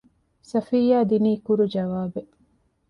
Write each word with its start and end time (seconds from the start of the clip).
ޞަފިއްޔާ 0.49 0.99
ދިނީ 1.09 1.31
ކުރު 1.45 1.65
ޖަވާބެއް 1.73 2.31